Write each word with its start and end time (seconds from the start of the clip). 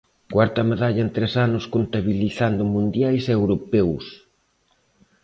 Cuarta 0.33 0.61
medalla 0.71 1.01
en 1.05 1.11
tres 1.17 1.33
anos 1.47 1.63
contabilizando 1.75 2.63
mundiais 2.75 3.23
e 3.31 3.33
europeos. 3.39 4.05